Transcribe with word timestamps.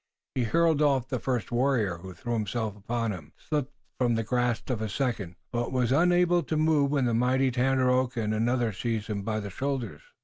He 0.33 0.45
hurled 0.45 0.81
off 0.81 1.07
the 1.09 1.19
first 1.19 1.51
warrior 1.51 1.97
who 1.99 2.15
threw 2.15 2.33
himself 2.33 2.75
upon 2.75 3.11
him, 3.11 3.33
slipped 3.37 3.71
from 3.99 4.15
the 4.15 4.23
grasp 4.23 4.71
of 4.71 4.81
a 4.81 4.89
second, 4.89 5.35
but 5.51 5.71
was 5.71 5.91
unable 5.91 6.41
to 6.41 6.57
move 6.57 6.89
when 6.89 7.05
the 7.05 7.13
mighty 7.13 7.51
Tandakora 7.51 8.23
and 8.23 8.33
another 8.33 8.73
seized 8.73 9.09
him 9.11 9.21
by 9.21 9.39
the 9.39 9.51
shoulders. 9.51 10.01